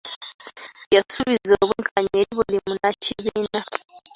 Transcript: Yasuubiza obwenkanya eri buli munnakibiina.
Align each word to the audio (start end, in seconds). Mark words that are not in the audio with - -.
Yasuubiza 0.95 1.53
obwenkanya 1.63 2.15
eri 2.21 2.31
buli 2.35 2.57
munnakibiina. 2.63 3.59